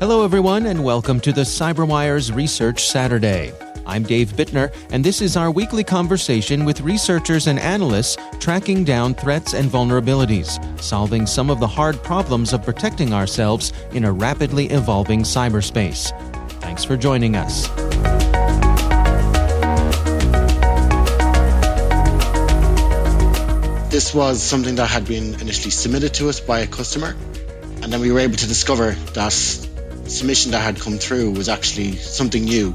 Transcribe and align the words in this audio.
Hello, 0.00 0.22
everyone, 0.22 0.66
and 0.66 0.84
welcome 0.84 1.18
to 1.18 1.32
the 1.32 1.40
CyberWire's 1.40 2.30
Research 2.30 2.86
Saturday. 2.86 3.52
I'm 3.84 4.04
Dave 4.04 4.28
Bittner, 4.28 4.72
and 4.92 5.02
this 5.02 5.20
is 5.20 5.36
our 5.36 5.50
weekly 5.50 5.82
conversation 5.82 6.64
with 6.64 6.82
researchers 6.82 7.48
and 7.48 7.58
analysts 7.58 8.16
tracking 8.38 8.84
down 8.84 9.14
threats 9.14 9.54
and 9.54 9.68
vulnerabilities, 9.68 10.80
solving 10.80 11.26
some 11.26 11.50
of 11.50 11.58
the 11.58 11.66
hard 11.66 12.00
problems 12.04 12.52
of 12.52 12.62
protecting 12.62 13.12
ourselves 13.12 13.72
in 13.90 14.04
a 14.04 14.12
rapidly 14.12 14.66
evolving 14.66 15.22
cyberspace. 15.22 16.12
Thanks 16.60 16.84
for 16.84 16.96
joining 16.96 17.34
us. 17.34 17.66
This 23.90 24.14
was 24.14 24.40
something 24.40 24.76
that 24.76 24.86
had 24.88 25.06
been 25.06 25.40
initially 25.40 25.72
submitted 25.72 26.14
to 26.14 26.28
us 26.28 26.38
by 26.38 26.60
a 26.60 26.68
customer, 26.68 27.16
and 27.82 27.92
then 27.92 28.00
we 28.00 28.12
were 28.12 28.20
able 28.20 28.36
to 28.36 28.46
discover 28.46 28.92
that 29.14 29.67
submission 30.08 30.52
that 30.52 30.60
had 30.60 30.80
come 30.80 30.98
through 30.98 31.30
was 31.32 31.48
actually 31.48 31.96
something 31.96 32.44
new 32.44 32.74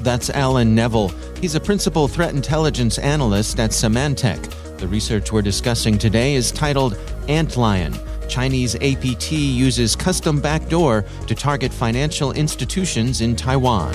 that's 0.00 0.30
Alan 0.30 0.74
Neville. 0.74 1.08
He's 1.40 1.54
a 1.54 1.60
principal 1.60 2.08
threat 2.08 2.34
intelligence 2.34 2.98
analyst 2.98 3.58
at 3.60 3.70
Symantec. 3.70 4.78
The 4.78 4.88
research 4.88 5.32
we're 5.32 5.42
discussing 5.42 5.98
today 5.98 6.34
is 6.34 6.52
titled 6.52 6.94
Antlion. 7.26 7.98
Chinese 8.28 8.74
APT 8.76 9.32
uses 9.32 9.96
custom 9.96 10.40
backdoor 10.40 11.04
to 11.26 11.34
target 11.34 11.72
financial 11.72 12.32
institutions 12.32 13.20
in 13.20 13.34
Taiwan. 13.34 13.94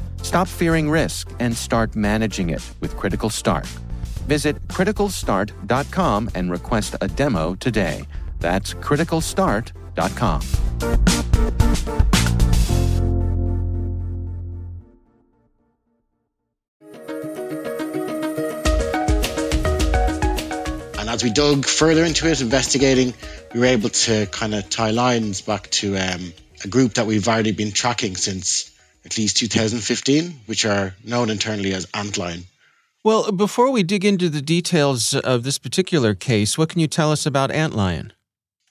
Stop 0.21 0.47
fearing 0.47 0.89
risk 0.89 1.31
and 1.39 1.55
start 1.55 1.95
managing 1.95 2.49
it 2.49 2.61
with 2.79 2.97
Critical 2.97 3.29
Start. 3.29 3.65
Visit 4.27 4.67
criticalstart.com 4.67 6.29
and 6.35 6.51
request 6.51 6.95
a 7.01 7.07
demo 7.07 7.55
today. 7.55 8.05
That's 8.39 8.73
criticalstart.com. 8.75 10.41
And 20.97 21.09
as 21.09 21.23
we 21.23 21.31
dug 21.31 21.65
further 21.65 22.05
into 22.05 22.27
it, 22.27 22.41
investigating, 22.41 23.13
we 23.53 23.59
were 23.59 23.65
able 23.65 23.89
to 23.89 24.27
kind 24.27 24.55
of 24.55 24.69
tie 24.69 24.91
lines 24.91 25.41
back 25.41 25.69
to 25.71 25.97
um, 25.97 26.33
a 26.63 26.67
group 26.67 26.93
that 26.93 27.05
we've 27.05 27.27
already 27.27 27.51
been 27.51 27.71
tracking 27.71 28.15
since 28.15 28.70
at 29.05 29.17
least 29.17 29.37
2015, 29.37 30.41
which 30.45 30.65
are 30.65 30.95
known 31.03 31.29
internally 31.29 31.73
as 31.73 31.85
Antlion. 31.87 32.43
Well, 33.03 33.31
before 33.31 33.71
we 33.71 33.81
dig 33.81 34.05
into 34.05 34.29
the 34.29 34.41
details 34.41 35.15
of 35.15 35.43
this 35.43 35.57
particular 35.57 36.13
case, 36.13 36.57
what 36.57 36.69
can 36.69 36.79
you 36.79 36.87
tell 36.87 37.11
us 37.11 37.25
about 37.25 37.49
Antlion? 37.49 38.11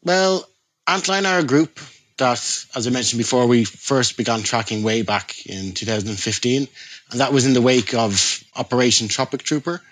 Well, 0.05 0.49
Antlion 0.87 1.27
are 1.27 1.41
a 1.41 1.45
group 1.45 1.81
that, 2.19 2.39
as 2.77 2.87
I 2.87 2.91
mentioned 2.91 3.19
before, 3.19 3.47
we 3.47 3.65
first 3.65 4.17
began 4.17 4.43
tracking 4.43 4.85
way 4.85 5.03
back 5.03 5.47
in 5.47 5.73
2015. 5.73 6.69
And 7.11 7.21
that 7.21 7.33
was 7.33 7.45
in 7.45 7.55
the 7.55 7.61
wake 7.61 7.93
of 7.93 8.45
Operation 8.55 9.09
Tropic 9.09 9.43
Trooper. 9.43 9.83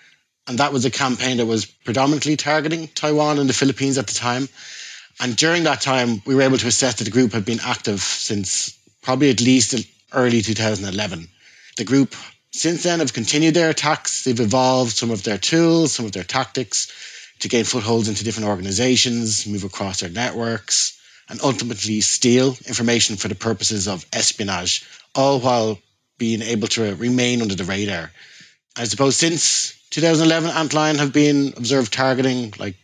And 0.47 0.59
that 0.59 0.71
was 0.71 0.85
a 0.85 0.91
campaign 0.91 1.37
that 1.37 1.45
was 1.45 1.65
predominantly 1.65 2.37
targeting 2.37 2.87
Taiwan 2.87 3.39
and 3.39 3.49
the 3.49 3.53
Philippines 3.53 3.97
at 3.97 4.07
the 4.07 4.13
time. 4.13 4.47
And 5.19 5.35
during 5.35 5.63
that 5.63 5.81
time, 5.81 6.21
we 6.25 6.33
were 6.33 6.43
able 6.43 6.57
to 6.57 6.67
assess 6.67 6.95
that 6.95 7.03
the 7.03 7.11
group 7.11 7.33
had 7.33 7.43
been 7.43 7.59
active 7.61 7.99
since 7.99 8.77
probably 9.01 9.31
at 9.31 9.41
least 9.41 9.75
early 10.11 10.41
2011. 10.41 11.27
The 11.77 11.83
group 11.85 12.15
since 12.51 12.83
then 12.83 12.99
have 12.99 13.13
continued 13.13 13.53
their 13.53 13.69
attacks. 13.69 14.23
They've 14.23 14.39
evolved 14.39 14.91
some 14.95 15.11
of 15.11 15.23
their 15.23 15.37
tools, 15.37 15.93
some 15.93 16.05
of 16.05 16.11
their 16.11 16.23
tactics 16.23 16.91
to 17.39 17.47
gain 17.47 17.63
footholds 17.63 18.09
into 18.09 18.23
different 18.23 18.49
organizations, 18.49 19.47
move 19.47 19.63
across 19.63 20.01
their 20.01 20.09
networks, 20.09 20.99
and 21.29 21.39
ultimately 21.41 22.01
steal 22.01 22.57
information 22.65 23.15
for 23.15 23.27
the 23.27 23.35
purposes 23.35 23.87
of 23.87 24.05
espionage, 24.11 24.85
all 25.15 25.39
while 25.39 25.79
being 26.17 26.41
able 26.41 26.67
to 26.67 26.95
remain 26.95 27.41
under 27.41 27.55
the 27.55 27.63
radar. 27.63 28.11
I 28.75 28.83
suppose 28.85 29.15
since 29.15 29.73
2011, 29.91 30.49
Antlion 30.49 30.97
have 30.97 31.13
been 31.13 31.53
observed 31.55 31.93
targeting 31.93 32.53
like 32.57 32.75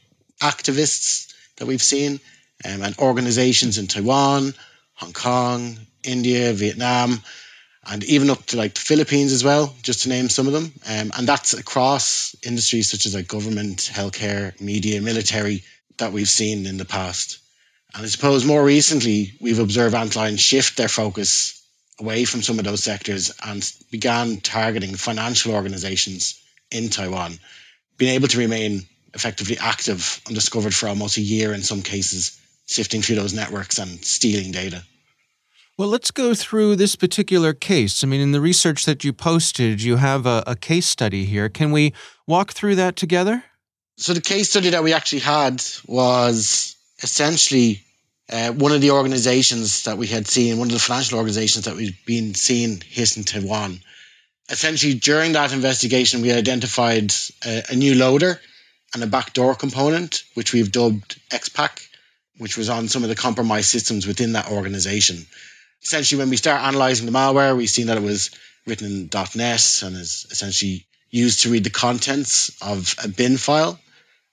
activists 0.42 1.34
that 1.58 1.66
we've 1.66 1.82
seen 1.82 2.20
um, 2.64 2.82
and 2.82 2.98
organizations 3.00 3.78
in 3.78 3.88
Taiwan, 3.88 4.54
Hong 4.94 5.14
Kong, 5.14 5.78
India, 6.06 6.54
Vietnam, 6.54 7.22
and 7.88 8.04
even 8.04 8.30
up 8.30 8.46
to 8.48 8.58
like 8.58 8.74
the 8.74 8.82
Philippines 8.82 9.32
as 9.32 9.44
well, 9.44 9.76
just 9.82 10.04
to 10.04 10.10
name 10.10 10.30
some 10.30 10.48
of 10.48 10.54
them. 10.54 10.72
Um, 10.88 11.12
and 11.18 11.28
that's 11.28 11.54
across 11.54 12.36
industries 12.44 12.90
such 12.90 13.06
as 13.06 13.16
like 13.16 13.28
government, 13.28 13.78
healthcare, 13.94 14.60
media, 14.60 15.02
military 15.02 15.64
that 15.98 16.12
we've 16.12 16.30
seen 16.30 16.66
in 16.66 16.78
the 16.78 16.86
past. 16.86 17.40
And 17.94 18.04
I 18.04 18.08
suppose 18.08 18.44
more 18.44 18.64
recently, 18.64 19.34
we've 19.40 19.60
observed 19.60 19.96
Antlion 19.96 20.38
shift 20.38 20.78
their 20.78 20.90
focus 20.90 21.62
away 22.00 22.26
from 22.26 22.42
some 22.42 22.60
of 22.60 22.66
those 22.66 22.84
sectors 22.84 23.32
and 23.44 23.72
began 23.90 24.42
targeting 24.42 24.96
financial 24.96 25.54
organizations 25.54 26.42
in 26.72 26.90
Taiwan, 26.90 27.40
being 27.98 28.16
able 28.16 28.28
to 28.28 28.40
remain 28.40 28.86
effectively 29.14 29.58
active 29.58 30.22
undiscovered 30.28 30.74
for 30.74 30.90
almost 30.90 31.18
a 31.18 31.22
year 31.22 31.54
in 31.54 31.62
some 31.62 31.82
cases, 31.82 32.38
sifting 32.66 33.02
through 33.02 33.16
those 33.16 33.34
networks 33.34 33.78
and 33.80 34.04
stealing 34.04 34.52
data. 34.52 34.84
Well, 35.78 35.90
let's 35.90 36.12
go 36.12 36.34
through 36.34 36.78
this 36.78 36.96
particular 36.96 37.54
case. 37.54 38.02
I 38.02 38.08
mean, 38.08 38.22
in 38.22 38.32
the 38.32 38.40
research 38.40 38.86
that 38.86 39.04
you 39.04 39.12
posted, 39.12 39.82
you 39.82 39.98
have 39.98 40.26
a, 40.26 40.42
a, 40.48 40.56
case 40.56 40.86
study 40.86 41.26
here. 41.26 41.50
Can 41.50 41.74
we 41.74 41.94
walk 42.26 42.54
through 42.54 42.76
that 42.76 42.96
together? 42.96 43.44
So 43.98 44.14
the 44.14 44.22
case 44.22 44.50
study 44.50 44.70
that 44.70 44.84
we 44.84 44.94
actually 44.94 45.20
had 45.20 45.62
was 45.86 46.78
essentially 47.04 47.82
uh, 48.32 48.52
one 48.52 48.72
of 48.72 48.80
the 48.80 48.92
organizations 48.92 49.84
that 49.84 49.98
we 49.98 50.08
had 50.08 50.28
seen, 50.28 50.60
one 50.60 50.70
of 50.70 50.74
the 50.74 50.80
financial 50.80 51.18
organizations 51.18 51.66
that 51.66 51.76
we've 51.76 52.06
been 52.06 52.36
seeing 52.36 52.80
hit 52.80 53.18
in 53.18 53.26
Taiwan. 53.26 53.82
Essentially, 54.50 54.94
during 54.94 55.34
that 55.34 55.52
investigation, 55.52 56.22
we 56.22 56.32
identified 56.32 57.14
a, 57.46 57.64
a 57.72 57.76
new 57.76 57.96
loader 57.96 58.40
and 58.94 59.04
a 59.04 59.08
backdoor 59.08 59.56
component, 59.56 60.24
which 60.36 60.54
we've 60.54 60.72
dubbed 60.72 61.20
XPack, 61.32 61.86
which 62.38 62.58
was 62.58 62.70
on 62.70 62.88
some 62.88 63.04
of 63.04 63.10
the 63.10 63.16
compromised 63.16 63.68
systems 63.68 64.08
within 64.08 64.34
that 64.34 64.50
organization. 64.50 65.26
Essentially, 65.86 66.18
when 66.18 66.32
we 66.32 66.38
start 66.38 66.64
analyzing 66.64 67.06
the 67.06 67.12
malware, 67.12 67.56
we've 67.56 67.70
seen 67.70 67.88
that 67.88 67.98
it 67.98 68.04
was 68.04 68.32
written 68.66 68.88
in 68.88 69.10
.NET 69.14 69.82
and 69.84 69.96
is 69.96 70.26
essentially 70.32 70.88
used 71.12 71.42
to 71.42 71.52
read 71.52 71.64
the 71.64 71.70
contents 71.70 72.52
of 72.60 72.96
a 73.04 73.08
bin 73.08 73.38
file 73.38 73.80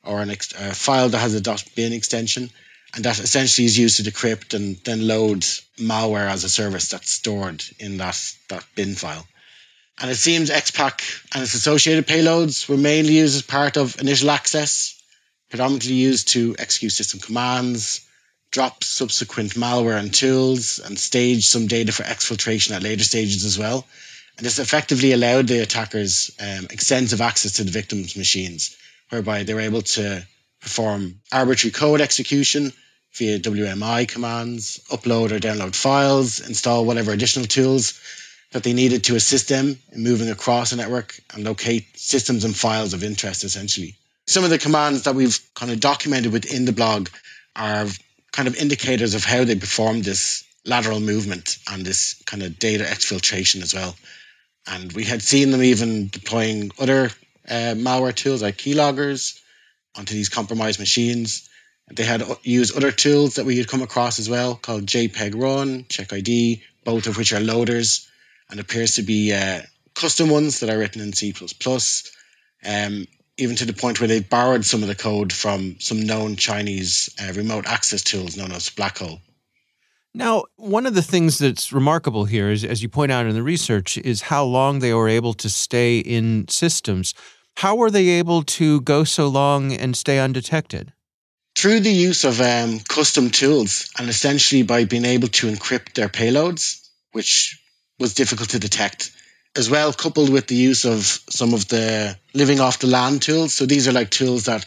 or 0.03 0.23
ex- 0.23 0.55
a 0.55 0.75
file 0.75 1.11
that 1.11 1.19
has 1.19 1.35
a 1.35 1.59
.bin 1.77 1.93
extension 1.93 2.49
and 2.95 3.05
that 3.05 3.19
essentially 3.19 3.67
is 3.67 3.79
used 3.79 3.99
to 3.99 4.11
decrypt 4.11 4.55
and 4.55 4.77
then 4.85 5.07
load 5.07 5.43
malware 5.79 6.31
as 6.31 6.45
a 6.45 6.49
service 6.49 6.89
that's 6.89 7.11
stored 7.11 7.63
in 7.79 7.99
that, 7.99 8.19
that 8.49 8.65
bin 8.75 8.95
file. 8.95 9.27
And 10.01 10.11
it 10.11 10.17
seems 10.17 10.49
XPack 10.49 11.03
and 11.35 11.43
its 11.43 11.53
associated 11.53 12.07
payloads 12.07 12.67
were 12.67 12.79
mainly 12.79 13.19
used 13.19 13.37
as 13.37 13.43
part 13.43 13.77
of 13.77 14.01
initial 14.01 14.31
access, 14.31 14.99
predominantly 15.51 15.93
used 15.93 16.29
to 16.29 16.57
execute 16.59 16.93
system 16.93 17.21
commands, 17.21 18.01
drop 18.53 18.85
subsequent 18.85 19.55
malware 19.55 19.99
and 19.99 20.15
tools, 20.15 20.79
and 20.79 20.99
stage 20.99 21.47
some 21.49 21.67
data 21.67 21.91
for 21.91 22.05
exfiltration 22.05 22.73
at 22.73 22.83
later 22.83 23.03
stages 23.03 23.45
as 23.45 23.59
well. 23.59 23.85
And 24.37 24.47
this 24.47 24.59
effectively 24.59 25.13
allowed 25.13 25.49
the 25.49 25.61
attackers 25.61 26.31
um, 26.39 26.67
extensive 26.71 27.21
access 27.21 27.53
to 27.53 27.65
the 27.65 27.71
victims' 27.71 28.17
machines, 28.17 28.77
whereby 29.09 29.43
they 29.43 29.55
were 29.55 29.61
able 29.61 29.83
to 29.83 30.25
perform 30.61 31.21
arbitrary 31.33 31.73
code 31.73 32.01
execution 32.01 32.73
via 33.15 33.39
WMI 33.39 34.07
commands, 34.07 34.81
upload 34.91 35.33
or 35.33 35.39
download 35.39 35.75
files, 35.75 36.41
install 36.41 36.85
whatever 36.85 37.13
additional 37.13 37.47
tools 37.47 38.01
that 38.53 38.63
they 38.63 38.75
needed 38.75 39.05
to 39.05 39.17
assist 39.17 39.49
them 39.49 39.79
in 39.93 40.03
moving 40.03 40.31
across 40.31 40.73
a 40.73 40.77
network 40.77 41.19
and 41.33 41.45
locate 41.45 41.87
systems 41.99 42.45
and 42.45 42.55
files 42.55 42.93
of 42.93 43.03
interest, 43.03 43.45
essentially. 43.45 43.97
Some 44.27 44.45
of 44.45 44.51
the 44.51 44.59
commands 44.59 45.03
that 45.03 45.15
we've 45.15 45.39
kind 45.55 45.73
of 45.73 45.81
documented 45.81 46.33
within 46.33 46.65
the 46.65 46.73
blog 46.73 47.09
are 47.57 47.87
kind 48.33 48.49
of 48.49 48.57
indicators 48.57 49.15
of 49.15 49.25
how 49.25 49.45
they 49.45 49.57
perform 49.57 50.03
this 50.03 50.45
lateral 50.65 51.01
movement 51.01 51.59
and 51.71 51.85
this 51.85 52.23
kind 52.25 52.43
of 52.43 52.59
data 52.59 52.85
exfiltration 52.85 53.63
as 53.63 53.75
well. 53.75 53.95
And 54.67 54.93
we 54.93 55.05
had 55.05 55.23
seen 55.23 55.51
them 55.51 55.63
even 55.63 56.09
deploying 56.09 56.71
other 56.79 57.11
uh, 57.49 57.75
malware 57.77 58.15
tools 58.15 58.43
like 58.43 58.57
keyloggers 58.57 59.39
onto 59.97 60.15
these 60.15 60.29
compromised 60.29 60.79
machines. 60.79 61.49
They 61.91 62.05
had 62.05 62.23
used 62.43 62.77
other 62.77 62.93
tools 62.93 63.35
that 63.35 63.45
we 63.45 63.59
had 63.59 63.69
come 63.69 63.83
across 63.83 64.19
as 64.19 64.31
well 64.31 64.55
called 64.55 64.87
JPEG 64.87 65.41
Run, 65.41 65.85
Check 65.89 66.13
ID, 66.13 66.63
both 66.85 67.07
of 67.07 67.17
which 67.17 67.33
are 67.33 67.41
loaders 67.41 68.09
and 68.49 68.61
appears 68.61 68.95
to 68.95 69.03
be 69.03 69.33
uh, 69.33 69.61
custom 69.95 70.31
ones 70.31 70.61
that 70.61 70.71
are 70.71 70.79
written 70.79 71.03
in 71.03 71.13
C++, 71.13 71.35
um, 72.65 73.07
even 73.43 73.57
to 73.57 73.65
the 73.65 73.73
point 73.73 74.01
where 74.01 74.09
they 74.09 74.21
borrowed 74.21 74.65
some 74.65 74.83
of 74.83 74.89
the 74.89 74.95
code 74.95 75.33
from 75.33 75.77
some 75.81 76.01
known 76.01 76.37
Chinese 76.37 77.15
uh, 77.21 77.33
remote 77.33 77.67
access 77.67 78.03
tools 78.03 78.37
known 78.37 78.53
as 78.53 78.71
Blackhole. 78.71 79.21
Now, 80.15 80.45
one 80.57 80.87
of 80.87 80.95
the 80.95 81.03
things 81.03 81.39
that's 81.39 81.73
remarkable 81.73 82.27
here 82.27 82.51
is, 82.51 82.65
as 82.65 82.83
you 82.83 82.89
point 82.89 83.13
out 83.13 83.27
in 83.27 83.35
the 83.35 83.43
research, 83.43 83.97
is 83.99 84.23
how 84.23 84.45
long 84.45 84.79
they 84.79 84.93
were 84.93 85.09
able 85.09 85.33
to 85.35 85.49
stay 85.49 85.99
in 85.99 86.47
systems. 86.49 87.15
How 87.57 87.77
were 87.77 87.91
they 87.91 88.09
able 88.11 88.43
to 88.43 88.83
go 88.83 89.05
so 89.05 89.29
long 89.29 89.73
and 89.73 89.97
stay 89.97 90.19
undetected? 90.19 90.93
Through 91.57 91.81
the 91.81 91.93
use 91.93 92.25
of 92.25 92.41
um, 92.41 92.81
custom 92.81 93.31
tools 93.31 93.91
and 93.99 94.09
essentially 94.09 94.63
by 94.63 94.85
being 94.85 95.05
able 95.05 95.29
to 95.29 95.51
encrypt 95.51 95.95
their 95.95 96.09
payloads, 96.09 96.87
which 97.13 97.59
was 97.99 98.15
difficult 98.15 98.51
to 98.51 98.59
detect. 98.59 99.13
As 99.55 99.69
well, 99.69 99.93
coupled 99.93 100.31
with 100.31 100.47
the 100.47 100.55
use 100.55 100.87
of 100.87 101.05
some 101.05 101.53
of 101.53 101.69
the 101.69 102.17
living 102.33 102.61
off 102.61 102.79
the 102.79 102.87
land 102.87 103.21
tools. 103.21 103.53
So 103.53 103.67
these 103.67 103.87
are 103.87 103.93
like 103.93 104.11
tools 104.11 104.45
that 104.45 104.65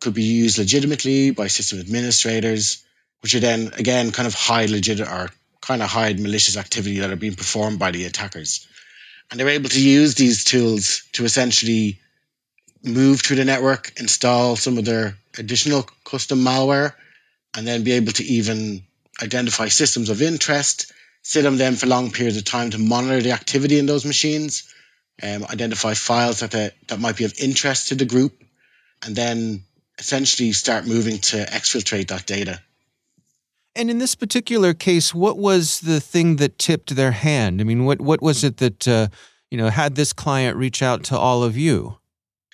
could 0.00 0.12
be 0.12 0.24
used 0.24 0.58
legitimately 0.58 1.30
by 1.30 1.46
system 1.46 1.80
administrators, 1.80 2.84
which 3.22 3.34
are 3.34 3.40
then 3.40 3.72
again 3.78 4.12
kind 4.12 4.26
of 4.26 4.34
hide 4.34 4.68
legit 4.68 5.00
or 5.00 5.30
kind 5.62 5.82
of 5.82 5.88
hide 5.88 6.20
malicious 6.20 6.58
activity 6.58 6.98
that 6.98 7.10
are 7.10 7.16
being 7.16 7.34
performed 7.34 7.78
by 7.78 7.92
the 7.92 8.04
attackers. 8.04 8.68
And 9.30 9.40
they're 9.40 9.48
able 9.48 9.70
to 9.70 9.82
use 9.82 10.14
these 10.14 10.44
tools 10.44 11.02
to 11.12 11.24
essentially 11.24 11.98
move 12.84 13.20
through 13.22 13.36
the 13.36 13.44
network, 13.44 13.98
install 13.98 14.54
some 14.56 14.78
of 14.78 14.84
their 14.84 15.16
additional 15.38 15.88
custom 16.04 16.40
malware, 16.40 16.92
and 17.56 17.66
then 17.66 17.84
be 17.84 17.92
able 17.92 18.12
to 18.12 18.24
even 18.24 18.82
identify 19.20 19.68
systems 19.68 20.10
of 20.10 20.20
interest 20.20 20.92
sit 21.26 21.44
on 21.44 21.56
them 21.56 21.74
for 21.74 21.88
long 21.88 22.12
periods 22.12 22.36
of 22.36 22.44
time 22.44 22.70
to 22.70 22.78
monitor 22.78 23.20
the 23.20 23.32
activity 23.32 23.80
in 23.80 23.86
those 23.86 24.04
machines, 24.04 24.72
um, 25.20 25.44
identify 25.50 25.92
files 25.92 26.38
that, 26.38 26.52
they, 26.52 26.70
that 26.86 27.00
might 27.00 27.16
be 27.16 27.24
of 27.24 27.34
interest 27.40 27.88
to 27.88 27.96
the 27.96 28.04
group, 28.04 28.44
and 29.04 29.16
then 29.16 29.64
essentially 29.98 30.52
start 30.52 30.86
moving 30.86 31.18
to 31.18 31.38
exfiltrate 31.38 32.08
that 32.08 32.26
data. 32.26 32.60
And 33.74 33.90
in 33.90 33.98
this 33.98 34.14
particular 34.14 34.72
case, 34.72 35.12
what 35.12 35.36
was 35.36 35.80
the 35.80 35.98
thing 35.98 36.36
that 36.36 36.60
tipped 36.60 36.94
their 36.94 37.10
hand? 37.10 37.60
I 37.60 37.64
mean, 37.64 37.84
what 37.84 38.00
what 38.00 38.22
was 38.22 38.44
it 38.44 38.58
that 38.58 38.86
uh, 38.86 39.08
you 39.50 39.58
know 39.58 39.68
had 39.68 39.96
this 39.96 40.12
client 40.12 40.56
reach 40.56 40.80
out 40.80 41.02
to 41.04 41.18
all 41.18 41.42
of 41.42 41.56
you? 41.56 41.98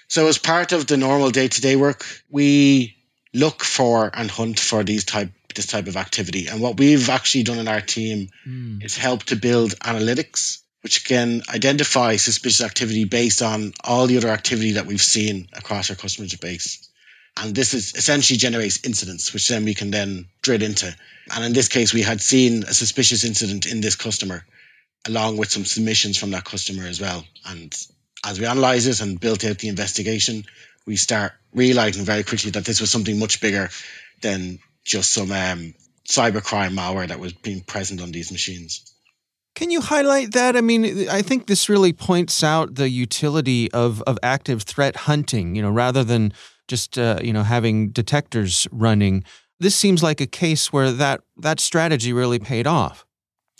So, 0.09 0.29
as 0.29 0.39
part 0.39 0.73
of 0.73 0.87
the 0.87 0.97
normal 0.97 1.31
day 1.31 1.47
to 1.47 1.61
day 1.61 1.77
work, 1.77 2.07
we 2.31 2.97
look 3.35 3.63
for 3.63 4.11
and 4.15 4.31
hunt 4.31 4.59
for 4.59 4.83
these 4.83 5.05
type 5.05 5.31
this 5.55 5.67
type 5.67 5.87
of 5.87 5.97
activity. 5.97 6.49
And 6.49 6.61
what 6.61 6.79
we've 6.79 7.09
actually 7.09 7.45
done 7.45 7.59
in 7.59 7.69
our 7.69 7.81
team 7.81 8.29
mm. 8.47 8.85
is 8.85 8.97
help 8.97 9.25
to 9.25 9.37
build 9.37 9.79
analytics 9.81 10.63
which 10.83 11.05
can 11.05 11.43
identify 11.49 12.17
suspicious 12.17 12.61
activity 12.61 13.05
based 13.05 13.41
on 13.41 13.73
all 13.85 14.07
the 14.07 14.17
other 14.17 14.29
activity 14.29 14.73
that 14.73 14.87
we've 14.87 15.01
seen 15.01 15.49
across 15.53 15.91
our 15.91 15.97
customer 15.97 16.29
base. 16.41 16.89
And 17.37 17.55
this 17.55 17.73
is 17.73 17.95
essentially 17.95 18.37
generates 18.37 18.85
incidents, 18.85 19.33
which 19.33 19.49
then 19.49 19.65
we 19.65 19.75
can 19.75 19.91
then 19.91 20.27
drill 20.43 20.61
into. 20.61 20.95
And 21.35 21.45
in 21.45 21.53
this 21.53 21.69
case, 21.69 21.95
we 21.95 22.03
had 22.03 22.21
seen 22.21 22.65
a 22.65 22.75
suspicious 22.75 23.25
incident 23.25 23.65
in 23.65 23.81
this 23.81 23.97
customer, 23.97 24.45
along 25.07 25.37
with 25.39 25.51
some 25.51 25.65
submissions 25.65 26.19
from 26.19 26.33
that 26.33 26.45
customer 26.45 26.85
as 26.85 27.01
well. 27.01 27.25
And 27.47 27.75
as 28.25 28.39
we 28.39 28.47
analyze 28.47 28.87
it 28.87 29.01
and 29.01 29.19
built 29.19 29.45
out 29.45 29.59
the 29.59 29.69
investigation, 29.69 30.45
we 30.85 30.97
start 30.97 31.33
realizing 31.55 32.05
very 32.05 32.25
quickly 32.25 32.51
that 32.51 32.65
this 32.65 32.81
was 32.81 32.91
something 32.91 33.19
much 33.19 33.41
bigger 33.41 33.71
than 34.21 34.59
just 34.85 35.11
some 35.13 35.31
um, 35.31 35.75
cybercrime 36.09 36.75
malware 36.77 37.09
that 37.09 37.21
was 37.21 37.33
being 37.33 37.61
present 37.61 38.01
on 38.01 38.11
these 38.11 38.33
machines. 38.33 38.93
Can 39.55 39.71
you 39.71 39.81
highlight 39.81 40.33
that? 40.33 40.57
I 40.57 40.63
mean, 40.63 41.09
I 41.11 41.23
think 41.23 41.47
this 41.47 41.69
really 41.69 41.93
points 41.93 42.43
out 42.43 42.77
the 42.77 42.89
utility 42.89 43.71
of 43.73 44.03
of 44.03 44.19
active 44.23 44.63
threat 44.63 44.97
hunting. 44.97 45.55
You 45.55 45.63
know, 45.63 45.71
rather 45.71 46.03
than 46.03 46.33
just 46.69 46.99
uh, 46.99 47.19
you 47.23 47.33
know 47.33 47.43
having 47.43 47.91
detectors 47.91 48.67
running. 48.73 49.25
This 49.61 49.77
seems 49.77 50.03
like 50.03 50.21
a 50.21 50.27
case 50.27 50.73
where 50.73 50.91
that 50.93 51.21
that 51.37 51.61
strategy 51.61 52.13
really 52.13 52.39
paid 52.39 52.67
off. 52.67 53.05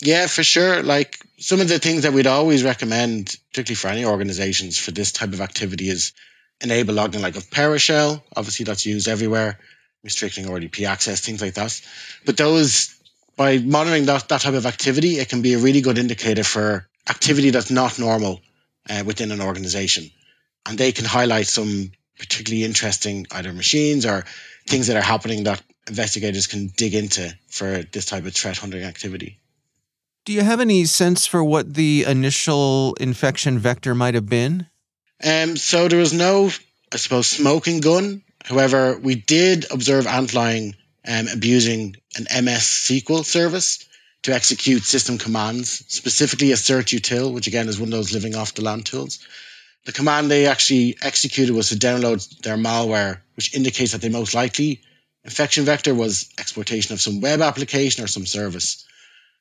Yeah, 0.01 0.27
for 0.27 0.43
sure. 0.43 0.81
Like 0.81 1.19
some 1.37 1.61
of 1.61 1.69
the 1.69 1.79
things 1.79 2.03
that 2.03 2.13
we'd 2.13 2.27
always 2.27 2.63
recommend, 2.63 3.37
particularly 3.51 3.75
for 3.75 3.87
any 3.87 4.03
organizations 4.03 4.77
for 4.77 4.91
this 4.91 5.11
type 5.11 5.31
of 5.31 5.41
activity, 5.41 5.87
is 5.89 6.11
enable 6.59 6.95
logging 6.95 7.21
like 7.21 7.37
of 7.37 7.49
PowerShell. 7.49 8.21
Obviously, 8.35 8.65
that's 8.65 8.85
used 8.85 9.07
everywhere 9.07 9.59
restricting 10.03 10.45
RDP 10.45 10.87
access, 10.87 11.21
things 11.21 11.41
like 11.41 11.53
that. 11.55 11.81
But 12.25 12.37
those, 12.37 12.93
by 13.35 13.57
monitoring 13.57 14.05
that, 14.05 14.27
that 14.29 14.41
type 14.41 14.53
of 14.53 14.65
activity, 14.65 15.15
it 15.19 15.29
can 15.29 15.41
be 15.41 15.53
a 15.53 15.59
really 15.59 15.81
good 15.81 15.97
indicator 15.97 16.43
for 16.43 16.87
activity 17.09 17.49
that's 17.49 17.71
not 17.71 17.99
normal 17.99 18.41
uh, 18.89 19.03
within 19.05 19.31
an 19.31 19.41
organization. 19.41 20.09
And 20.65 20.77
they 20.77 20.91
can 20.91 21.05
highlight 21.05 21.47
some 21.47 21.91
particularly 22.19 22.63
interesting 22.63 23.27
either 23.31 23.53
machines 23.53 24.05
or 24.05 24.25
things 24.67 24.87
that 24.87 24.97
are 24.97 25.01
happening 25.01 25.45
that 25.45 25.61
investigators 25.87 26.47
can 26.47 26.67
dig 26.67 26.93
into 26.93 27.33
for 27.49 27.83
this 27.83 28.05
type 28.05 28.25
of 28.25 28.33
threat 28.33 28.57
hunting 28.57 28.83
activity. 28.83 29.39
Do 30.25 30.31
you 30.31 30.41
have 30.41 30.61
any 30.61 30.85
sense 30.85 31.25
for 31.25 31.43
what 31.43 31.73
the 31.73 32.05
initial 32.07 32.95
infection 32.99 33.59
vector 33.59 33.93
might 33.93 34.13
have 34.13 34.29
been? 34.29 34.67
Um, 35.23 35.57
so 35.57 35.87
there 35.89 35.99
was 35.99 36.13
no, 36.13 36.49
I 36.91 36.97
suppose, 36.97 37.27
smoking 37.27 37.81
gun 37.81 38.23
However, 38.43 38.97
we 38.97 39.15
did 39.15 39.65
observe 39.71 40.05
Antlion 40.05 40.75
um, 41.07 41.27
abusing 41.27 41.95
an 42.17 42.45
MS 42.45 42.63
SQL 42.63 43.25
service 43.25 43.85
to 44.23 44.33
execute 44.33 44.83
system 44.83 45.17
commands, 45.17 45.83
specifically 45.87 46.51
a 46.51 46.55
certutil, 46.55 47.33
which 47.33 47.47
again 47.47 47.69
is 47.69 47.79
one 47.79 47.87
of 47.87 47.91
those 47.91 48.13
living 48.13 48.35
off 48.35 48.53
the 48.53 48.63
land 48.63 48.85
tools. 48.85 49.19
The 49.85 49.91
command 49.91 50.29
they 50.29 50.47
actually 50.47 50.97
executed 51.01 51.53
was 51.53 51.69
to 51.69 51.75
download 51.75 52.41
their 52.41 52.57
malware, 52.57 53.19
which 53.35 53.53
indicates 53.53 53.93
that 53.93 54.01
the 54.01 54.09
most 54.09 54.33
likely 54.33 54.81
infection 55.25 55.65
vector 55.65 55.93
was 55.93 56.29
exploitation 56.37 56.93
of 56.93 57.01
some 57.01 57.21
web 57.21 57.41
application 57.41 58.03
or 58.03 58.07
some 58.07 58.25
service. 58.25 58.85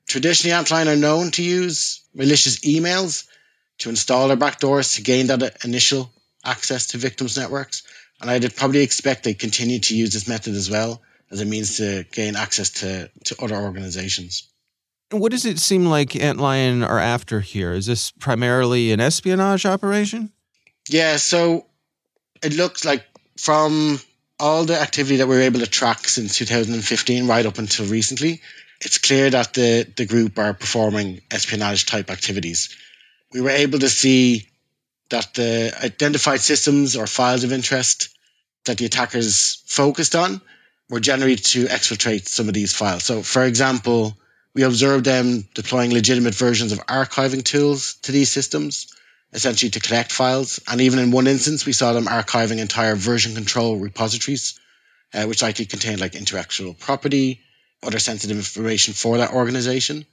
Traditionally, 0.07 0.57
Antlion 0.57 0.93
are 0.93 0.97
known 0.97 1.31
to 1.33 1.43
use 1.43 2.01
malicious 2.15 2.61
emails 2.61 3.25
to 3.79 3.89
install 3.89 4.29
their 4.29 4.37
backdoors 4.37 4.97
to 4.97 5.03
gain 5.03 5.29
that 5.29 5.65
initial 5.65 6.13
access 6.45 6.89
to 6.89 6.99
victims' 6.99 7.37
networks 7.37 7.83
And 8.23 8.31
I'd 8.31 8.57
probably 8.57 8.83
expect 8.83 9.25
they 9.25 9.35
continue 9.35 9.81
to 9.81 9.97
use 9.97 10.13
this 10.13 10.29
method 10.29 10.55
as 10.55 10.71
well 10.71 11.03
as 11.31 11.41
a 11.41 11.45
means 11.45 11.79
to 11.79 12.05
gain 12.13 12.37
access 12.37 12.71
to, 12.71 13.11
to 13.25 13.43
other 13.43 13.57
organizations. 13.57 14.49
What 15.11 15.33
does 15.33 15.45
it 15.45 15.59
seem 15.59 15.87
like 15.87 16.11
Antlion 16.11 16.87
are 16.87 16.99
after 16.99 17.41
here? 17.41 17.73
Is 17.73 17.87
this 17.87 18.13
primarily 18.13 18.93
an 18.93 19.01
espionage 19.01 19.67
operation? 19.67 20.33
Yeah, 20.89 21.17
so 21.17 21.67
it 22.43 22.55
looks 22.55 22.85
like 22.85 23.05
from 23.37 24.01
all 24.39 24.65
the 24.65 24.81
activity 24.81 25.17
that 25.17 25.27
we 25.27 25.37
were 25.37 25.43
able 25.43 25.61
to 25.61 25.67
track 25.67 26.07
since 26.07 26.39
2015 26.39 27.27
right 27.27 27.45
up 27.45 27.59
until 27.59 27.87
recently, 27.87 28.41
it's 28.81 28.99
clear 28.99 29.31
that 29.31 29.55
the, 29.55 29.87
the 29.97 30.07
group 30.07 30.39
are 30.39 30.55
performing 30.55 31.21
espionage 31.31 31.87
type 31.87 32.11
activities. 32.11 32.77
We 33.33 33.41
were 33.41 33.51
able 33.51 33.81
to 33.81 33.89
see 33.89 34.49
that 35.13 35.35
the 35.35 35.73
identified 35.85 36.41
systems 36.41 36.97
or 36.97 37.07
files 37.07 37.45
of 37.45 37.53
interest 37.53 38.09
that 38.65 38.79
the 38.79 38.87
attackers 38.87 39.63
focused 39.67 40.17
on 40.17 40.41
were 40.89 41.01
generally 41.01 41.37
to 41.37 41.67
exfiltrate 41.67 42.27
some 42.27 42.49
of 42.49 42.55
these 42.55 42.75
files. 42.75 43.05
So, 43.05 43.23
for 43.23 43.45
example, 43.45 44.17
we 44.55 44.63
observed 44.63 45.05
them 45.05 45.47
deploying 45.55 45.93
legitimate 45.93 46.35
versions 46.35 46.73
of 46.73 46.87
archiving 46.87 47.45
tools 47.45 47.95
to 48.03 48.13
these 48.13 48.33
systems, 48.33 48.89
essentially 49.33 49.71
to 49.71 49.81
collect 49.81 50.13
files. 50.13 50.61
And 50.67 50.81
even 50.81 50.99
in 50.99 51.11
one 51.11 51.27
instance, 51.27 51.67
we 51.67 51.73
saw 51.73 51.93
them 51.93 52.07
archiving 52.07 52.59
entire 52.59 52.97
version 52.97 53.35
control 53.35 53.77
repositories, 53.77 54.59
uh, 55.13 55.25
which 55.25 55.43
likely 55.43 55.67
contained 55.67 56.01
like 56.01 56.15
intellectual 56.15 56.75
property, 56.75 57.41
other 57.83 57.99
sensitive 57.99 58.37
information 58.39 58.95
for 58.95 59.19
that 59.19 59.33
organization. 59.33 60.07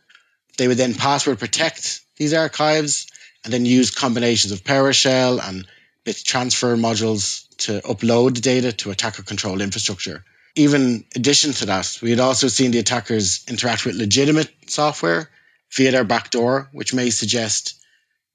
They 0.57 0.67
would 0.67 0.77
then 0.77 0.93
password 0.93 1.39
protect 1.39 2.01
these 2.17 2.33
archives 2.33 3.07
and 3.43 3.53
then 3.53 3.65
use 3.65 3.91
combinations 3.91 4.51
of 4.51 4.63
PowerShell 4.63 5.39
and 5.41 5.65
bit 6.03 6.17
transfer 6.17 6.75
modules 6.75 7.47
to 7.57 7.81
upload 7.81 8.35
the 8.35 8.41
data 8.41 8.71
to 8.71 8.91
attacker 8.91 9.23
control 9.23 9.61
infrastructure. 9.61 10.23
Even 10.55 11.05
addition 11.15 11.53
to 11.53 11.67
that, 11.67 11.99
we 12.01 12.09
had 12.09 12.19
also 12.19 12.47
seen 12.47 12.71
the 12.71 12.79
attackers 12.79 13.45
interact 13.47 13.85
with 13.85 13.95
legitimate 13.95 14.51
software 14.67 15.29
via 15.71 15.91
their 15.91 16.03
backdoor, 16.03 16.69
which 16.71 16.93
may 16.93 17.09
suggest 17.09 17.75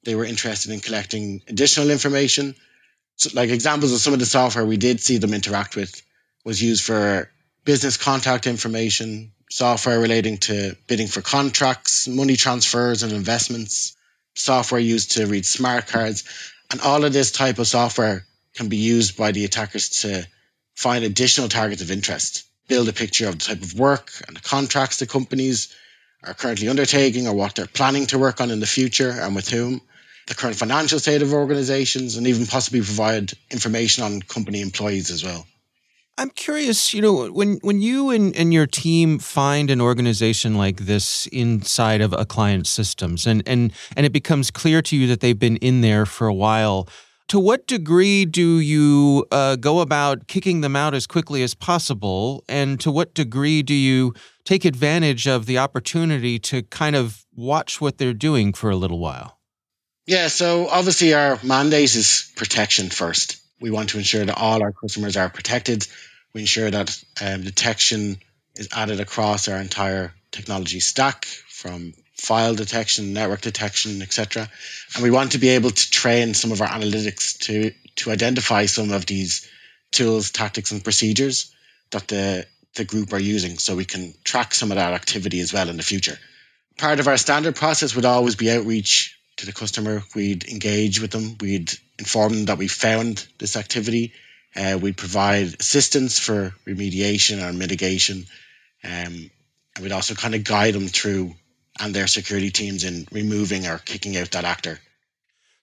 they 0.04 0.14
were 0.14 0.24
interested 0.24 0.72
in 0.72 0.80
collecting 0.80 1.42
additional 1.48 1.90
information. 1.90 2.54
So, 3.16 3.30
like 3.34 3.50
examples 3.50 3.92
of 3.92 4.00
some 4.00 4.12
of 4.12 4.18
the 4.20 4.26
software 4.26 4.64
we 4.64 4.76
did 4.76 5.00
see 5.00 5.18
them 5.18 5.34
interact 5.34 5.76
with 5.76 6.00
was 6.44 6.62
used 6.62 6.84
for 6.84 7.30
business 7.64 7.96
contact 7.96 8.46
information, 8.46 9.32
software 9.50 9.98
relating 9.98 10.38
to 10.38 10.76
bidding 10.86 11.08
for 11.08 11.22
contracts, 11.22 12.06
money 12.06 12.36
transfers 12.36 13.02
and 13.02 13.12
investments, 13.12 13.96
software 14.34 14.80
used 14.80 15.12
to 15.12 15.26
read 15.26 15.46
smart 15.46 15.86
cards. 15.86 16.24
And 16.70 16.80
all 16.80 17.04
of 17.04 17.12
this 17.12 17.32
type 17.32 17.58
of 17.58 17.66
software 17.66 18.26
can 18.54 18.68
be 18.68 18.78
used 18.78 19.16
by 19.16 19.32
the 19.32 19.44
attackers 19.44 19.88
to 20.02 20.26
find 20.74 21.04
additional 21.04 21.48
targets 21.48 21.82
of 21.82 21.90
interest, 21.90 22.44
build 22.68 22.88
a 22.88 22.92
picture 22.92 23.28
of 23.28 23.38
the 23.38 23.44
type 23.44 23.62
of 23.62 23.78
work 23.78 24.10
and 24.26 24.36
the 24.36 24.40
contracts 24.40 24.98
the 24.98 25.06
companies 25.06 25.74
are 26.22 26.34
currently 26.34 26.68
undertaking 26.68 27.28
or 27.28 27.34
what 27.34 27.54
they're 27.54 27.66
planning 27.66 28.06
to 28.06 28.18
work 28.18 28.40
on 28.40 28.50
in 28.50 28.60
the 28.60 28.66
future 28.66 29.10
and 29.10 29.34
with 29.34 29.48
whom, 29.48 29.80
the 30.26 30.34
current 30.34 30.56
financial 30.56 30.98
state 30.98 31.20
of 31.20 31.34
organizations, 31.34 32.16
and 32.16 32.26
even 32.26 32.46
possibly 32.46 32.80
provide 32.80 33.32
information 33.50 34.04
on 34.04 34.22
company 34.22 34.62
employees 34.62 35.10
as 35.10 35.22
well. 35.22 35.46
I'm 36.16 36.30
curious, 36.30 36.94
you 36.94 37.02
know, 37.02 37.26
when 37.26 37.58
when 37.62 37.80
you 37.80 38.10
and, 38.10 38.36
and 38.36 38.52
your 38.52 38.66
team 38.66 39.18
find 39.18 39.68
an 39.70 39.80
organization 39.80 40.54
like 40.54 40.82
this 40.82 41.26
inside 41.28 42.00
of 42.00 42.12
a 42.12 42.24
client's 42.24 42.70
systems 42.70 43.26
and, 43.26 43.42
and 43.46 43.72
and 43.96 44.06
it 44.06 44.12
becomes 44.12 44.50
clear 44.50 44.80
to 44.82 44.96
you 44.96 45.08
that 45.08 45.20
they've 45.20 45.38
been 45.38 45.56
in 45.56 45.80
there 45.80 46.06
for 46.06 46.28
a 46.28 46.34
while, 46.34 46.88
to 47.28 47.40
what 47.40 47.66
degree 47.66 48.24
do 48.24 48.60
you 48.60 49.26
uh, 49.32 49.56
go 49.56 49.80
about 49.80 50.28
kicking 50.28 50.60
them 50.60 50.76
out 50.76 50.94
as 50.94 51.06
quickly 51.06 51.42
as 51.42 51.54
possible? 51.54 52.44
And 52.48 52.78
to 52.80 52.92
what 52.92 53.14
degree 53.14 53.62
do 53.62 53.74
you 53.74 54.14
take 54.44 54.64
advantage 54.64 55.26
of 55.26 55.46
the 55.46 55.58
opportunity 55.58 56.38
to 56.40 56.62
kind 56.64 56.94
of 56.94 57.24
watch 57.34 57.80
what 57.80 57.98
they're 57.98 58.12
doing 58.12 58.52
for 58.52 58.70
a 58.70 58.76
little 58.76 58.98
while? 58.98 59.40
Yeah, 60.06 60.28
so 60.28 60.68
obviously 60.68 61.14
our 61.14 61.38
mandate 61.42 61.94
is 61.96 62.30
protection 62.36 62.90
first. 62.90 63.40
We 63.64 63.70
want 63.70 63.88
to 63.90 63.98
ensure 63.98 64.22
that 64.22 64.36
all 64.36 64.62
our 64.62 64.72
customers 64.72 65.16
are 65.16 65.30
protected. 65.30 65.86
We 66.34 66.42
ensure 66.42 66.70
that 66.70 67.02
um, 67.22 67.44
detection 67.44 68.18
is 68.56 68.68
added 68.74 69.00
across 69.00 69.48
our 69.48 69.56
entire 69.56 70.12
technology 70.32 70.80
stack 70.80 71.24
from 71.24 71.94
file 72.14 72.54
detection, 72.54 73.14
network 73.14 73.40
detection, 73.40 74.02
etc. 74.02 74.50
And 74.94 75.02
we 75.02 75.10
want 75.10 75.32
to 75.32 75.38
be 75.38 75.48
able 75.48 75.70
to 75.70 75.90
train 75.90 76.34
some 76.34 76.52
of 76.52 76.60
our 76.60 76.68
analytics 76.68 77.38
to 77.46 77.72
to 77.96 78.10
identify 78.10 78.66
some 78.66 78.92
of 78.92 79.06
these 79.06 79.48
tools, 79.92 80.30
tactics, 80.30 80.70
and 80.72 80.84
procedures 80.84 81.50
that 81.90 82.06
the 82.08 82.46
the 82.74 82.84
group 82.84 83.14
are 83.14 83.18
using, 83.34 83.56
so 83.56 83.76
we 83.76 83.86
can 83.86 84.12
track 84.24 84.52
some 84.52 84.72
of 84.72 84.76
that 84.76 84.92
activity 84.92 85.40
as 85.40 85.54
well 85.54 85.70
in 85.70 85.78
the 85.78 85.82
future. 85.82 86.18
Part 86.76 87.00
of 87.00 87.08
our 87.08 87.16
standard 87.16 87.56
process 87.56 87.96
would 87.96 88.04
always 88.04 88.36
be 88.36 88.50
outreach 88.50 89.18
to 89.38 89.46
the 89.46 89.54
customer. 89.54 90.02
We'd 90.14 90.44
engage 90.44 91.00
with 91.00 91.12
them. 91.12 91.38
We'd 91.40 91.72
inform 91.98 92.34
them 92.34 92.44
that 92.46 92.58
we 92.58 92.68
found 92.68 93.26
this 93.38 93.56
activity. 93.56 94.12
Uh, 94.56 94.78
we'd 94.80 94.96
provide 94.96 95.54
assistance 95.60 96.18
for 96.18 96.54
remediation 96.66 97.42
or 97.42 97.52
mitigation. 97.52 98.26
Um, 98.84 99.30
and 99.74 99.82
we'd 99.82 99.92
also 99.92 100.14
kind 100.14 100.34
of 100.34 100.44
guide 100.44 100.74
them 100.74 100.88
through 100.88 101.34
and 101.80 101.94
their 101.94 102.06
security 102.06 102.50
teams 102.50 102.84
in 102.84 103.06
removing 103.10 103.66
or 103.66 103.78
kicking 103.78 104.16
out 104.16 104.30
that 104.32 104.44
actor. 104.44 104.78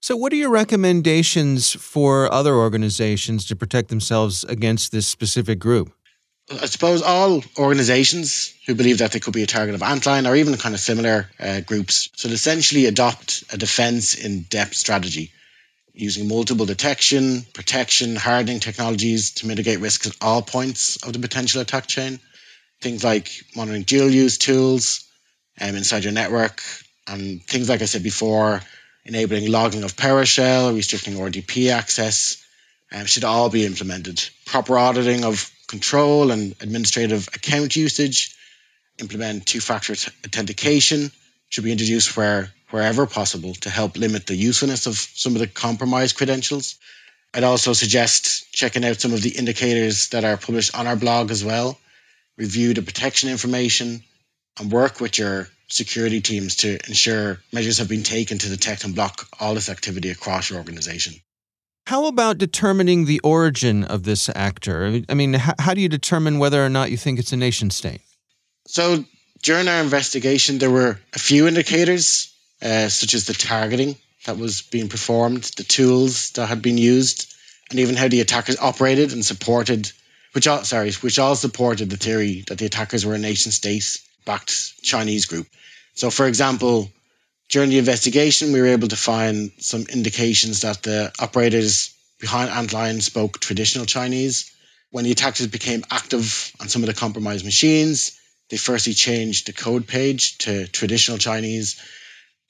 So, 0.02 0.18
what 0.18 0.34
are 0.34 0.38
your 0.38 0.50
recommendations 0.50 1.72
for 1.72 2.32
other 2.34 2.56
organizations 2.56 3.46
to 3.46 3.56
protect 3.56 3.90
themselves 3.90 4.44
against 4.44 4.92
this 4.92 5.08
specific 5.08 5.60
group? 5.60 5.94
I 6.50 6.66
suppose 6.66 7.02
all 7.02 7.44
organizations 7.58 8.54
who 8.66 8.76
believe 8.76 8.98
that 8.98 9.12
they 9.14 9.20
could 9.20 9.34
be 9.34 9.44
a 9.44 9.48
target 9.48 9.76
of 9.76 9.82
Antlion 9.82 10.30
or 10.30 10.36
even 10.36 10.58
kind 10.58 10.76
of 10.76 10.82
similar 10.82 11.30
uh, 11.40 11.62
groups 11.62 12.10
should 12.18 12.32
essentially 12.32 12.88
adopt 12.88 13.44
a 13.54 13.58
defense 13.58 14.16
in 14.16 14.42
depth 14.42 14.76
strategy 14.76 15.32
using 15.94 16.28
multiple 16.28 16.66
detection, 16.66 17.42
protection, 17.54 18.16
hardening 18.16 18.60
technologies 18.60 19.32
to 19.32 19.48
mitigate 19.48 19.80
risks 19.80 20.08
at 20.08 20.16
all 20.22 20.42
points 20.42 20.98
of 21.04 21.14
the 21.14 21.20
potential 21.20 21.62
attack 21.62 21.88
chain. 21.88 22.20
Things 22.82 23.04
like 23.04 23.30
monitoring 23.56 23.84
dual 23.84 24.10
use 24.10 24.38
tools, 24.38 25.08
um, 25.60 25.76
inside 25.76 26.04
your 26.04 26.14
network. 26.14 26.62
And 27.08 27.44
things 27.44 27.70
like 27.70 27.82
I 27.82 27.86
said 27.86 28.04
before, 28.04 28.62
enabling 29.06 29.52
logging 29.52 29.84
of 29.84 29.96
PowerShell, 29.96 30.76
restricting 30.76 31.16
RDP 31.16 31.72
access, 31.72 32.44
um, 32.92 33.06
should 33.06 33.24
all 33.24 33.50
be 33.50 33.66
implemented. 33.66 34.24
Proper 34.46 34.78
auditing 34.78 35.24
of 35.24 35.52
control 35.68 36.32
and 36.32 36.56
administrative 36.62 37.28
account 37.34 37.76
usage, 37.76 38.36
implement 39.00 39.46
two-factor 39.46 39.94
authentication 39.94 41.12
should 41.50 41.64
be 41.64 41.72
introduced 41.72 42.16
where 42.16 42.52
wherever 42.72 43.06
possible 43.06 43.54
to 43.56 43.70
help 43.70 43.98
limit 43.98 44.25
the 44.28 44.36
usefulness 44.36 44.88
of 44.88 44.96
some 44.96 45.34
of 45.36 45.40
the 45.40 45.48
compromised 45.48 46.16
credentials. 46.16 46.78
I'd 47.34 47.44
also 47.44 47.74
suggest 47.74 48.51
checking 48.54 48.84
out 48.84 49.00
some 49.00 49.13
of 49.13 49.22
the 49.22 49.30
indicators 49.30 50.10
that 50.10 50.24
are 50.24 50.38
published 50.38 50.78
on 50.78 50.88
our 50.88 50.96
blog 50.96 51.32
as 51.32 51.44
well. 51.44 51.80
Review 52.38 52.74
the 52.74 52.82
protection 52.82 53.30
information, 53.30 54.04
and 54.60 54.72
work 54.72 55.00
with 55.00 55.18
your 55.18 55.48
security 55.70 56.22
teams 56.22 56.58
to 56.58 56.74
ensure 56.88 57.40
measures 57.54 57.78
have 57.78 57.88
been 57.88 58.04
taken 58.04 58.38
to 58.38 58.50
detect 58.50 58.84
and 58.84 58.96
block 58.96 59.28
all 59.40 59.54
this 59.54 59.70
activity 59.70 60.10
across 60.10 60.50
your 60.50 60.60
organization. 60.60 61.13
How 61.88 62.06
about 62.06 62.38
determining 62.38 63.06
the 63.06 63.20
origin 63.22 63.84
of 63.84 64.04
this 64.04 64.30
actor? 64.36 65.01
I 65.10 65.13
mean, 65.13 65.34
how 65.34 65.74
do 65.74 65.82
you 65.82 65.90
determine 65.90 66.40
whether 66.40 66.63
or 66.63 66.70
not 66.70 66.92
you 66.92 66.98
think 66.98 67.20
it's 67.20 67.34
a 67.34 67.38
nation 67.38 67.70
state? 67.70 68.01
So, 68.68 69.04
during 69.42 69.68
our 69.68 69.82
investigation, 69.82 70.60
there 70.60 70.70
were 70.70 71.00
a 71.13 71.20
few 71.20 71.48
indicators, 71.48 72.31
uh, 72.62 72.89
such 72.89 73.13
as 73.13 73.25
the 73.25 73.34
targeting 73.34 73.96
that 74.25 74.38
was 74.38 74.62
being 74.62 74.89
performed, 74.89 75.44
the 75.58 75.63
tools 75.63 76.32
that 76.32 76.48
had 76.48 76.62
been 76.62 76.77
used, 76.77 77.34
and 77.70 77.80
even 77.80 77.96
how 77.96 78.08
the 78.08 78.22
attackers 78.22 78.58
operated 78.60 79.13
and 79.13 79.25
supported, 79.25 79.91
which 80.34 80.48
all, 80.48 80.63
sorry, 80.63 80.91
which 80.94 81.20
all 81.20 81.36
supported 81.36 81.89
the 81.89 81.98
theory 81.98 82.44
that 82.48 82.58
the 82.58 82.65
attackers 82.65 83.06
were 83.06 83.15
a 83.15 83.20
nation 83.20 83.51
state 83.51 84.00
backed 84.25 84.82
Chinese 84.84 85.25
group. 85.25 85.48
So, 85.96 86.10
for 86.10 86.27
example, 86.27 86.91
during 87.50 87.70
the 87.70 87.80
investigation, 87.80 88.53
we 88.53 88.62
were 88.62 88.68
able 88.68 88.88
to 88.88 88.96
find 88.96 89.51
some 89.58 89.86
indications 89.89 90.62
that 90.62 90.84
the 90.84 91.12
operators 91.20 91.94
behind 92.20 92.50
Antlion 92.50 93.01
spoke 93.01 93.39
traditional 93.39 93.86
Chinese. 93.86 94.51
When 94.91 95.06
the 95.06 95.12
attackers 95.12 95.48
became 95.48 95.84
active 95.89 96.53
on 96.60 96.70
some 96.70 96.84
of 96.84 96.88
the 96.88 96.94
compromised 96.94 97.44
machines, 97.44 98.18
they 98.50 98.58
firstly 98.58 98.94
changed 98.94 99.48
the 99.48 99.53
code 99.53 99.88
page 99.88 100.38
to 100.39 100.68
traditional 100.68 101.18
Chinese. 101.18 101.82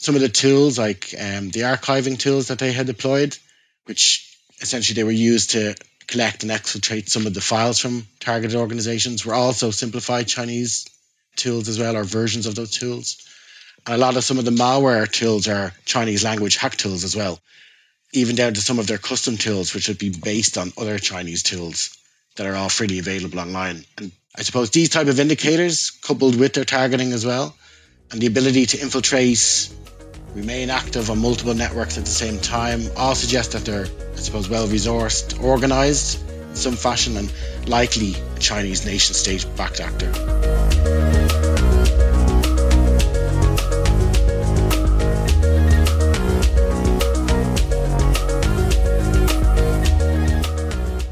Some 0.01 0.15
of 0.15 0.21
the 0.21 0.29
tools, 0.29 0.79
like 0.79 1.13
um, 1.17 1.51
the 1.51 1.61
archiving 1.61 2.17
tools 2.17 2.47
that 2.47 2.57
they 2.59 2.71
had 2.71 2.87
deployed, 2.87 3.37
which 3.85 4.35
essentially 4.59 4.95
they 4.95 5.03
were 5.03 5.11
used 5.11 5.51
to 5.51 5.75
collect 6.07 6.43
and 6.43 6.51
exfiltrate 6.51 7.07
some 7.07 7.27
of 7.27 7.33
the 7.35 7.39
files 7.41 7.79
from 7.79 8.07
targeted 8.19 8.57
organizations, 8.57 9.23
were 9.25 9.35
also 9.35 9.69
simplified 9.71 10.27
Chinese 10.27 10.87
tools 11.35 11.69
as 11.69 11.77
well, 11.79 11.95
or 11.95 12.03
versions 12.03 12.47
of 12.47 12.55
those 12.55 12.71
tools. 12.71 13.17
And 13.85 13.95
a 13.95 13.97
lot 13.97 14.17
of 14.17 14.23
some 14.23 14.39
of 14.39 14.45
the 14.45 14.51
malware 14.51 15.09
tools 15.09 15.47
are 15.47 15.71
Chinese 15.85 16.23
language 16.23 16.57
hack 16.57 16.75
tools 16.75 17.03
as 17.03 17.15
well. 17.15 17.39
even 18.13 18.35
down 18.35 18.53
to 18.53 18.61
some 18.61 18.79
of 18.79 18.87
their 18.87 18.97
custom 18.97 19.37
tools, 19.37 19.73
which 19.73 19.87
would 19.87 19.97
be 19.97 20.09
based 20.09 20.57
on 20.57 20.73
other 20.77 20.99
Chinese 20.99 21.43
tools 21.43 21.97
that 22.35 22.47
are 22.47 22.55
all 22.55 22.69
freely 22.69 22.99
available 22.99 23.39
online. 23.39 23.85
And 23.97 24.11
I 24.35 24.43
suppose 24.43 24.69
these 24.69 24.89
type 24.89 25.07
of 25.07 25.19
indicators, 25.19 25.91
coupled 25.91 26.37
with 26.37 26.53
their 26.53 26.65
targeting 26.65 27.13
as 27.13 27.25
well, 27.25 27.55
and 28.11 28.21
the 28.21 28.27
ability 28.27 28.65
to 28.65 28.81
infiltrate, 28.81 29.69
remain 30.35 30.69
active 30.69 31.09
on 31.09 31.19
multiple 31.19 31.53
networks 31.53 31.97
at 31.97 32.03
the 32.03 32.11
same 32.11 32.39
time, 32.39 32.81
all 32.97 33.15
suggest 33.15 33.53
that 33.53 33.63
they're, 33.63 33.85
I 33.85 34.15
suppose, 34.17 34.49
well 34.49 34.67
resourced, 34.67 35.41
organized 35.41 36.21
in 36.49 36.55
some 36.55 36.75
fashion, 36.75 37.15
and 37.15 37.31
likely 37.67 38.15
a 38.35 38.39
Chinese 38.39 38.85
nation 38.85 39.15
state 39.15 39.45
backed 39.55 39.79
actor. 39.79 40.11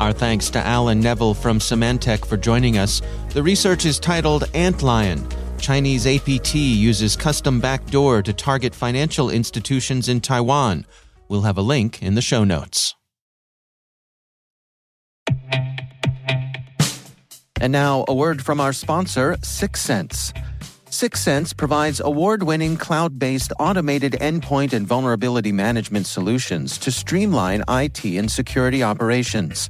Our 0.02 0.14
thanks 0.14 0.50
to 0.52 0.60
Alan 0.60 1.02
Neville 1.02 1.34
from 1.34 1.60
Symantec 1.60 2.26
for 2.26 2.36
joining 2.36 2.78
us. 2.78 3.02
The 3.30 3.44
research 3.44 3.86
is 3.86 4.00
titled 4.00 4.44
Antlion. 4.54 5.39
Chinese 5.70 6.08
APT 6.08 6.56
uses 6.56 7.16
custom 7.16 7.60
backdoor 7.60 8.24
to 8.24 8.34
target 8.34 8.74
financial 8.74 9.30
institutions 9.30 10.10
in 10.10 10.20
Taiwan. 10.20 10.84
We'll 11.28 11.44
have 11.44 11.60
a 11.60 11.62
link 11.62 12.02
in 12.02 12.16
the 12.16 12.24
show 12.24 12.44
notes. 12.44 12.96
And 17.62 17.72
now, 17.72 18.04
a 18.08 18.16
word 18.16 18.44
from 18.44 18.60
our 18.60 18.74
sponsor, 18.74 19.36
Syxsense. 19.44 20.34
Syxsense 20.88 21.56
provides 21.56 22.00
award 22.00 22.42
winning 22.42 22.76
cloud 22.76 23.20
based 23.20 23.54
automated 23.60 24.14
endpoint 24.14 24.74
and 24.74 24.88
vulnerability 24.88 25.52
management 25.52 26.08
solutions 26.08 26.80
to 26.80 26.90
streamline 26.90 27.64
IT 27.70 28.04
and 28.06 28.32
security 28.32 28.82
operations. 28.82 29.70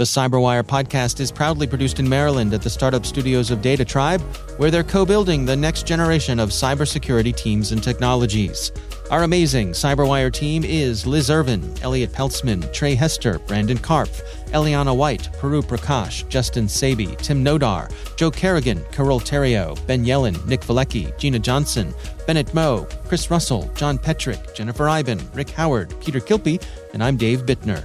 The 0.00 0.06
Cyberwire 0.06 0.62
podcast 0.62 1.20
is 1.20 1.30
proudly 1.30 1.66
produced 1.66 2.00
in 2.00 2.08
Maryland 2.08 2.54
at 2.54 2.62
the 2.62 2.70
startup 2.70 3.04
studios 3.04 3.50
of 3.50 3.58
DataTribe, 3.58 4.22
where 4.58 4.70
they're 4.70 4.82
co 4.82 5.04
building 5.04 5.44
the 5.44 5.54
next 5.54 5.86
generation 5.86 6.40
of 6.40 6.48
cybersecurity 6.48 7.36
teams 7.36 7.70
and 7.72 7.82
technologies. 7.82 8.72
Our 9.10 9.24
amazing 9.24 9.72
Cyberwire 9.72 10.32
team 10.32 10.64
is 10.64 11.06
Liz 11.06 11.28
Irvin, 11.28 11.74
Elliott 11.82 12.12
Peltzman, 12.12 12.62
Tré 12.72 12.96
Hester, 12.96 13.40
Brandon 13.40 13.76
Karpf, 13.76 14.22
Eliana 14.52 14.96
White, 14.96 15.28
Puru 15.34 15.62
Prakash, 15.62 16.26
Justin 16.30 16.64
Sabie, 16.64 17.14
Tim 17.18 17.44
Nodar, 17.44 17.92
Joe 18.16 18.30
Carrigan, 18.30 18.82
Carole 18.92 19.20
Theriault, 19.20 19.86
Ben 19.86 20.06
Yelin, 20.06 20.42
Nick 20.46 20.62
Veliky, 20.62 21.14
Gina 21.18 21.38
Johnson, 21.38 21.92
Bennett 22.26 22.54
Moe, 22.54 22.88
Chris 23.06 23.30
Russell, 23.30 23.70
John 23.74 23.98
Petrik, 23.98 24.54
Jennifer 24.54 24.88
Eiben, 24.88 25.20
Rick 25.34 25.50
Howard, 25.50 25.94
Peter 26.00 26.20
Kilpe, 26.20 26.64
and 26.94 27.04
I'm 27.04 27.18
Dave 27.18 27.42
Bittner. 27.42 27.84